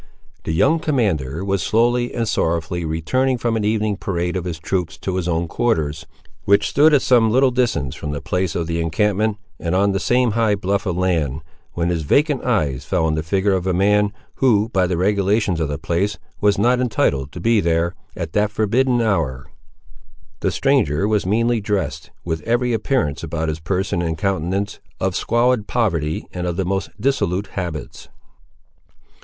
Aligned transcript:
The 0.45 0.51
young 0.51 0.79
commander 0.79 1.45
was 1.45 1.61
slowly 1.61 2.11
and 2.15 2.27
sorrowfully 2.27 2.85
returning 2.85 3.37
from 3.37 3.55
an 3.55 3.63
evening 3.63 3.97
parade 3.97 4.35
of 4.35 4.45
his 4.45 4.57
troops, 4.57 4.97
to 4.97 5.15
his 5.15 5.27
own 5.27 5.47
quarters, 5.47 6.07
which 6.45 6.67
stood 6.67 6.91
at 6.95 7.03
some 7.03 7.29
little 7.29 7.51
distance 7.51 7.93
from 7.93 8.09
the 8.09 8.19
place 8.19 8.55
of 8.55 8.65
the 8.65 8.81
encampment, 8.81 9.37
and 9.59 9.75
on 9.75 9.91
the 9.91 9.99
same 9.99 10.31
high 10.31 10.55
bluff 10.55 10.87
of 10.87 10.97
land, 10.97 11.41
when 11.73 11.89
his 11.89 12.01
vacant 12.01 12.43
eyes 12.43 12.83
fell 12.83 13.05
on 13.05 13.13
the 13.13 13.21
figure 13.21 13.53
of 13.53 13.67
a 13.67 13.75
man, 13.75 14.11
who 14.37 14.69
by 14.69 14.87
the 14.87 14.97
regulations 14.97 15.59
of 15.59 15.67
the 15.67 15.77
place, 15.77 16.17
was 16.39 16.57
not 16.57 16.79
entitled 16.79 17.31
to 17.31 17.39
be 17.39 17.59
there, 17.59 17.93
at 18.15 18.33
that 18.33 18.49
forbidden 18.49 19.01
hour. 19.03 19.51
The 20.39 20.49
stranger 20.49 21.07
was 21.07 21.27
meanly 21.27 21.61
dressed, 21.61 22.09
with 22.25 22.41
every 22.41 22.73
appearance 22.73 23.21
about 23.21 23.49
his 23.49 23.59
person 23.59 24.01
and 24.01 24.17
countenance, 24.17 24.79
of 24.99 25.15
squalid 25.15 25.67
poverty 25.67 26.25
and 26.33 26.47
of 26.47 26.57
the 26.57 26.65
most 26.65 26.89
dissolute 26.99 27.49
habits. 27.49 28.09